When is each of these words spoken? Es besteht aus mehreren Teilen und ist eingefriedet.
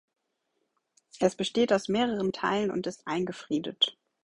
Es 1.19 1.35
besteht 1.35 1.71
aus 1.71 1.87
mehreren 1.87 2.31
Teilen 2.31 2.71
und 2.71 2.87
ist 2.87 3.03
eingefriedet. 3.05 3.99